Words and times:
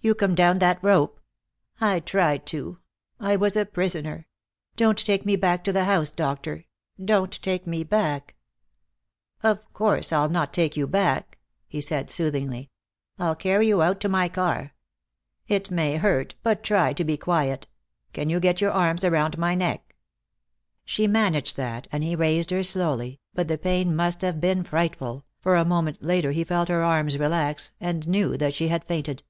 "You 0.00 0.14
come 0.14 0.36
down 0.36 0.60
that 0.60 0.78
rope?" 0.80 1.18
"I 1.80 1.98
tried 1.98 2.46
to. 2.46 2.78
I 3.18 3.34
was 3.34 3.56
a 3.56 3.66
prisoner. 3.66 4.28
Don't 4.76 4.96
take 4.96 5.26
me 5.26 5.34
back 5.34 5.64
to 5.64 5.72
the 5.72 5.86
house, 5.86 6.12
doctor. 6.12 6.66
Don't 7.04 7.32
take 7.42 7.66
me 7.66 7.82
back!" 7.82 8.36
"Of 9.42 9.70
course 9.72 10.12
I'll 10.12 10.28
not 10.28 10.54
take 10.54 10.76
you 10.76 10.86
back," 10.86 11.38
he 11.66 11.80
said, 11.80 12.10
soothingly. 12.10 12.70
"I'll 13.18 13.34
carry 13.34 13.66
you 13.66 13.82
out 13.82 13.98
to 14.02 14.08
my 14.08 14.28
car. 14.28 14.72
It 15.48 15.68
may 15.68 15.96
hurt, 15.96 16.36
but 16.44 16.62
try 16.62 16.92
to 16.92 17.02
be 17.02 17.16
quiet. 17.16 17.66
Can 18.12 18.30
you 18.30 18.38
get 18.38 18.60
your 18.60 18.70
arms 18.72 19.02
around 19.04 19.36
my 19.36 19.56
neck?" 19.56 19.96
She 20.84 21.08
managed 21.08 21.56
that, 21.56 21.88
and 21.90 22.04
he 22.04 22.14
raised 22.14 22.52
her 22.52 22.62
slowly, 22.62 23.18
but 23.34 23.48
the 23.48 23.58
pain 23.58 23.96
must 23.96 24.22
have 24.22 24.40
been 24.40 24.62
frightful, 24.62 25.24
for 25.40 25.56
a 25.56 25.64
moment 25.64 26.00
later 26.00 26.30
he 26.30 26.44
felt 26.44 26.68
her 26.68 26.84
arms 26.84 27.18
relax 27.18 27.72
and 27.80 28.06
knew 28.06 28.36
that 28.36 28.54
she 28.54 28.68
had 28.68 28.84
fainted. 28.84 29.24